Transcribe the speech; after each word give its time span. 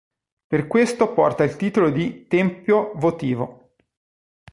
Per 0.47 0.65
questo 0.65 1.13
porta 1.13 1.43
il 1.43 1.55
titolo 1.57 1.91
di 1.91 2.25
"Tempio 2.27 2.91
Votivo". 2.95 3.75